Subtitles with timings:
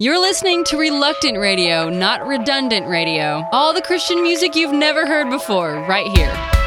[0.00, 3.44] You're listening to Reluctant Radio, not Redundant Radio.
[3.50, 6.57] All the Christian music you've never heard before, right here.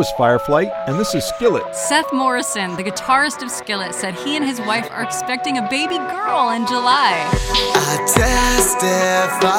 [0.00, 1.76] was Fireflight, and this is Skillet.
[1.76, 5.98] Seth Morrison, the guitarist of Skillet, said he and his wife are expecting a baby
[5.98, 7.28] girl in July.
[7.74, 9.52] I testify,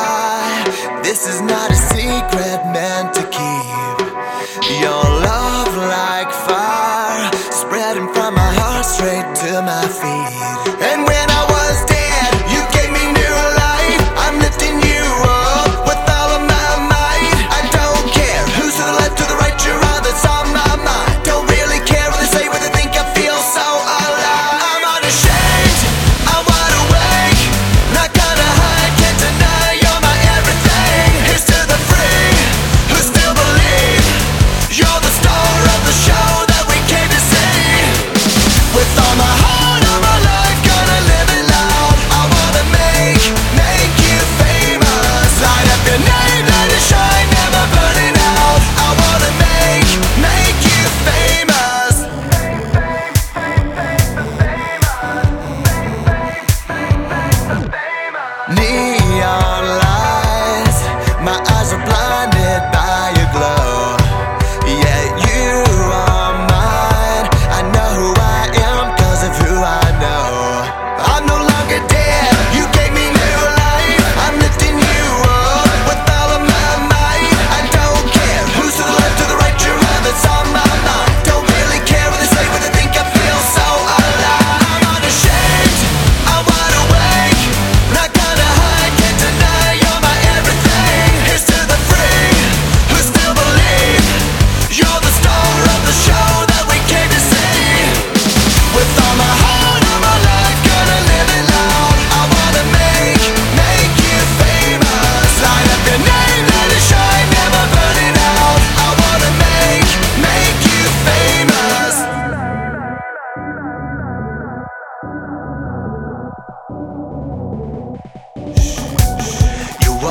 [1.03, 4.81] this is not a secret meant to keep.
[4.81, 5.10] Your
[58.53, 59.60] 你呀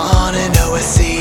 [0.01, 1.20] wanna know a secret.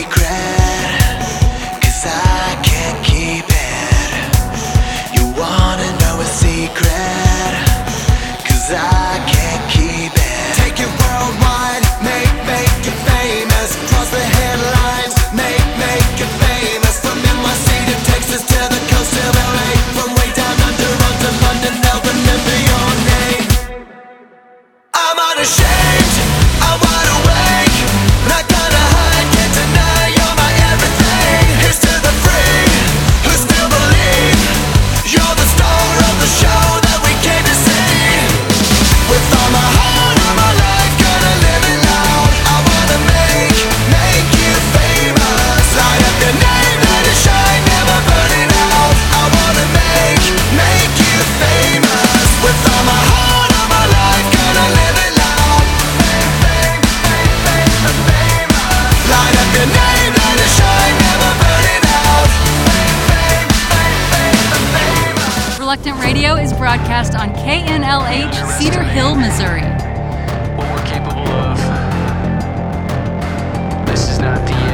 [66.69, 69.63] broadcast on KNLH Cedar Hill, Missouri.
[70.55, 71.57] What we're capable of.
[73.87, 74.69] This is not the end.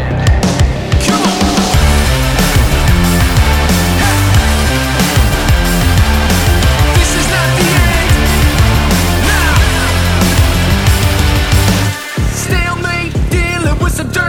[13.96, 14.25] Some dirt.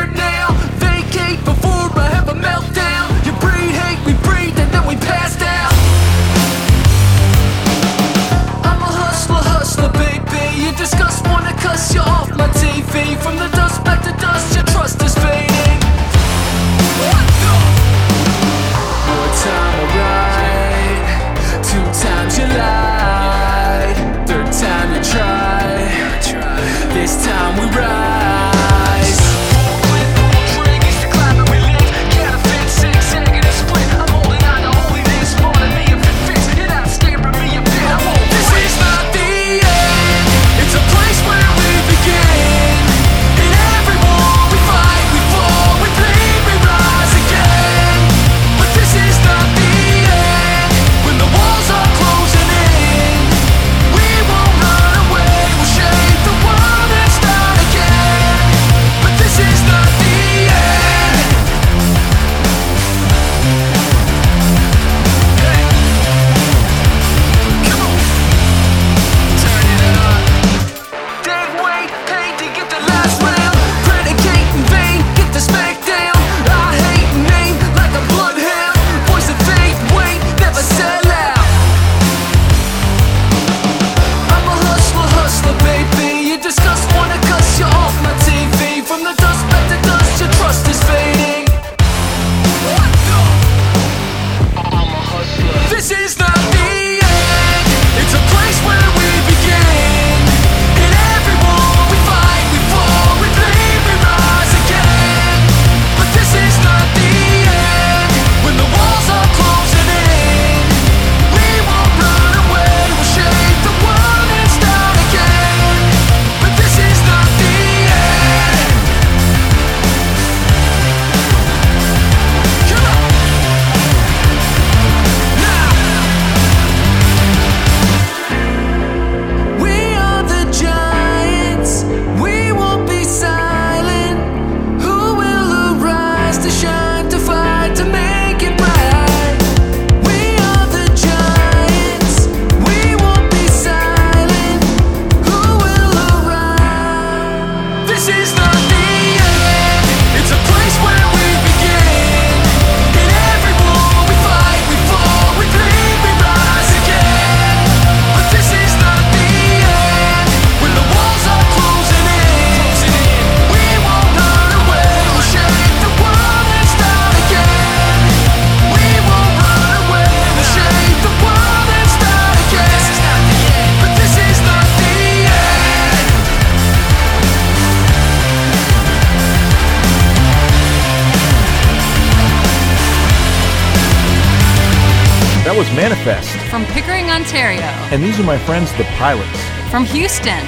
[185.47, 186.37] That was Manifest.
[186.50, 187.62] From Pickering, Ontario.
[187.95, 189.31] And these are my friends, the Pilots.
[189.71, 190.43] From Houston.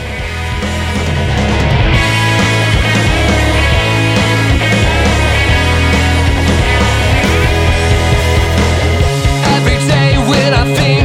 [9.54, 10.97] Every day when I think.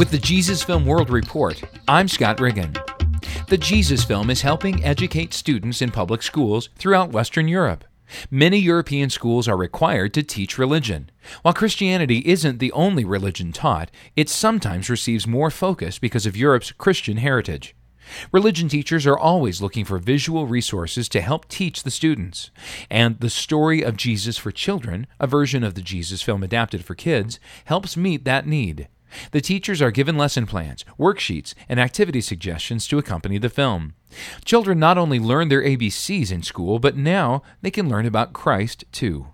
[0.00, 2.72] With the Jesus Film World Report, I'm Scott Riggin.
[3.48, 7.84] The Jesus Film is helping educate students in public schools throughout Western Europe.
[8.30, 11.10] Many European schools are required to teach religion.
[11.42, 16.72] While Christianity isn't the only religion taught, it sometimes receives more focus because of Europe's
[16.72, 17.76] Christian heritage.
[18.32, 22.50] Religion teachers are always looking for visual resources to help teach the students.
[22.88, 26.94] And the story of Jesus for Children, a version of the Jesus film adapted for
[26.94, 28.88] kids, helps meet that need.
[29.32, 33.94] The teachers are given lesson plans, worksheets, and activity suggestions to accompany the film.
[34.44, 38.84] Children not only learn their ABCs in school, but now they can learn about Christ
[38.92, 39.28] too.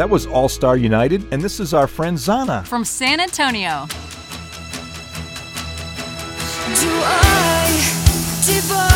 [0.00, 2.66] That was All Star United, and this is our friend Zana.
[2.66, 3.86] From San Antonio.
[6.80, 7.68] Do I
[8.46, 8.89] divide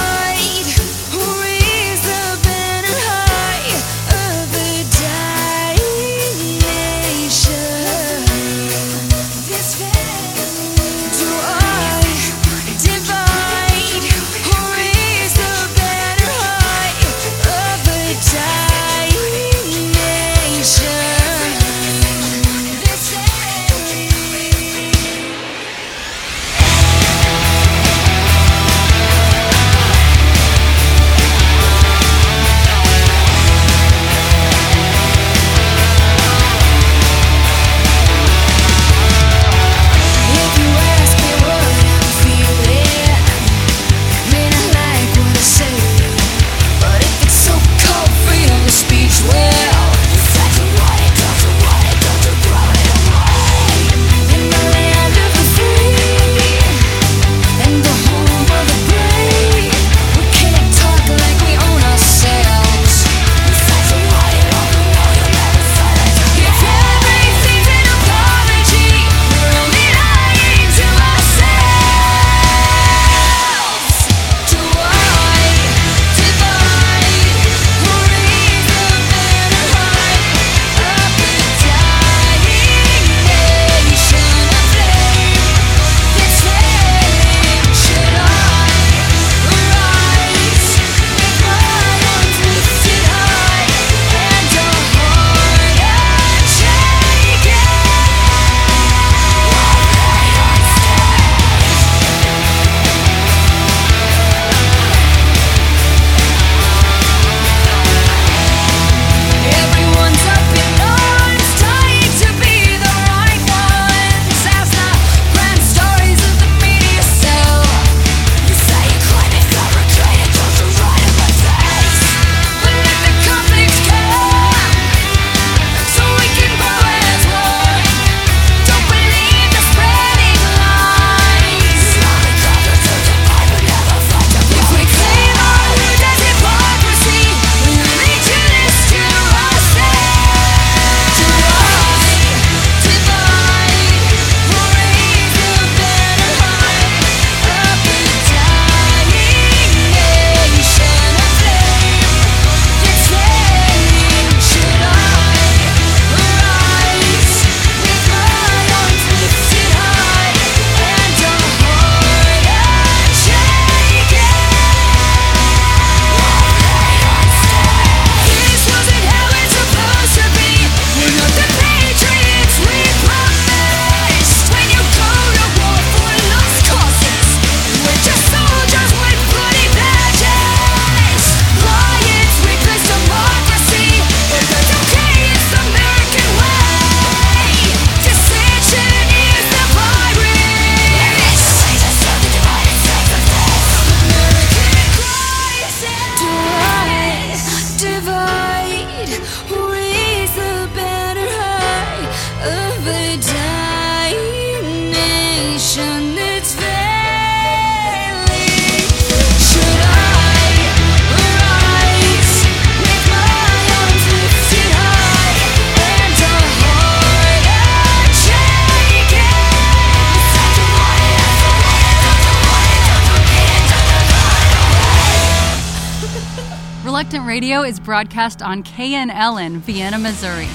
[227.15, 230.49] Reluctant Radio is broadcast on KNL in Vienna, Missouri.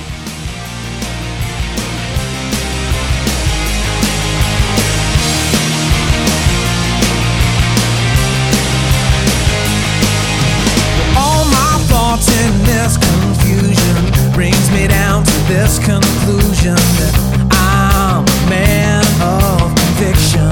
[11.16, 17.16] All my thoughts in this confusion brings me down to this conclusion that
[17.52, 20.52] I'm a man of conviction.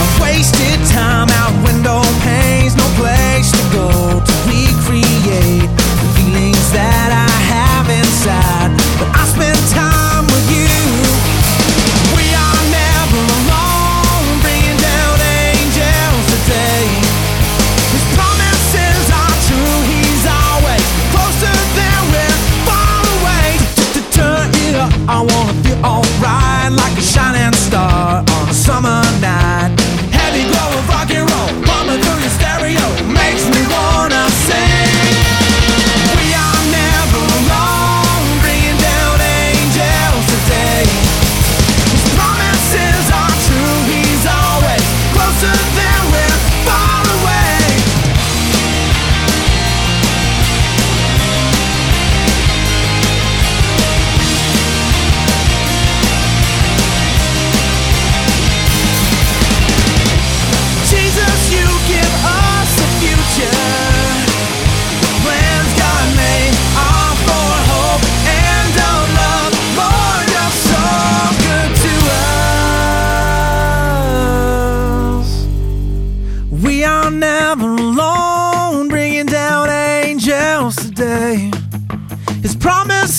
[0.00, 2.89] I've wasted time out window panes, no
[3.40, 3.88] place to go
[4.20, 8.79] to recreate the feelings that I have inside.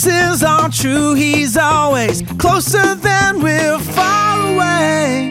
[0.01, 1.13] Promises are true.
[1.13, 5.30] He's always closer than we're far away.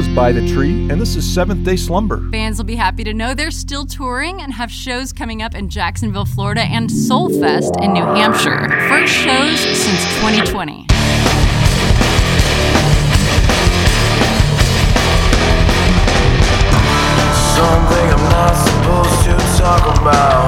[0.00, 2.26] Was By the Tree, and this is Seventh Day Slumber.
[2.30, 5.68] Fans will be happy to know they're still touring and have shows coming up in
[5.68, 8.66] Jacksonville, Florida, and Soulfest in New Hampshire.
[8.88, 10.86] First shows since 2020.
[17.58, 20.39] Something I'm not supposed to talk about.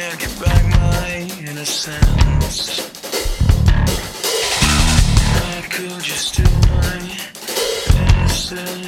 [0.00, 2.80] get back my innocence.
[5.36, 6.96] I could you steal my
[8.22, 8.80] innocence?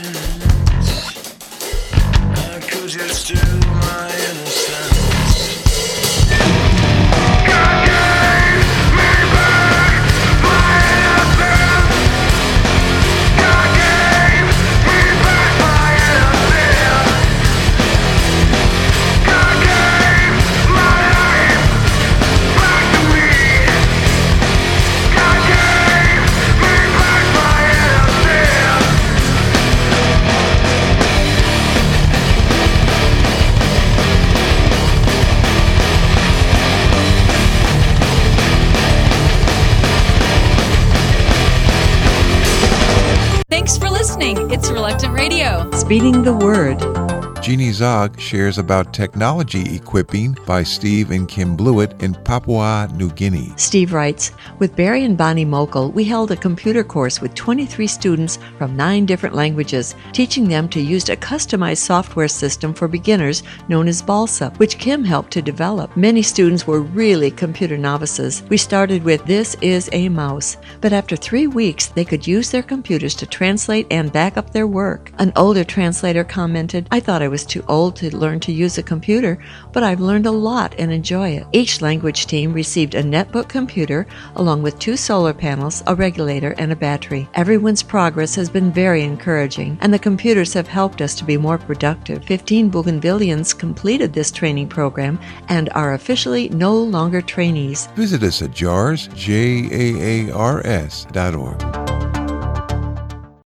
[2.70, 3.62] Could you steal?
[44.62, 45.68] It's Reluctant Radio.
[45.72, 47.01] Speeding the word.
[47.42, 53.52] Jeannie Zog shares about technology equipping by Steve and Kim Blewett in Papua New Guinea.
[53.57, 58.38] Steve writes With Barry and Bonnie Mokel, we held a computer course with 23 students
[58.59, 63.88] from nine different languages, teaching them to use a customized software system for beginners known
[63.88, 65.96] as Balsa, which Kim helped to develop.
[65.96, 68.44] Many students were really computer novices.
[68.50, 72.62] We started with This is a Mouse, but after three weeks, they could use their
[72.62, 75.11] computers to translate and back up their work.
[75.18, 78.83] An older translator commented, I thought I was too old to learn to use a
[78.83, 79.38] computer,
[79.73, 81.47] but I've learned a lot and enjoy it.
[81.53, 86.71] Each language team received a netbook computer along with two solar panels, a regulator, and
[86.71, 87.27] a battery.
[87.33, 91.57] Everyone's progress has been very encouraging, and the computers have helped us to be more
[91.57, 92.23] productive.
[92.25, 95.18] 15 Bougainvilleans completed this training program
[95.49, 97.87] and are officially no longer trainees.
[97.97, 99.33] Visit us at JAARS, J
[99.73, 101.91] A A R S dot org.